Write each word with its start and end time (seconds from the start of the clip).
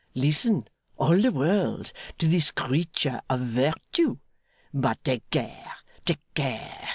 Listen, 0.15 0.67
all 0.97 1.21
the 1.21 1.31
world, 1.31 1.91
to 2.17 2.25
this 2.27 2.49
creature 2.49 3.21
of 3.29 3.41
Virtue! 3.41 4.17
But 4.73 5.03
take 5.03 5.29
care, 5.29 5.75
take 6.07 6.21
care. 6.33 6.89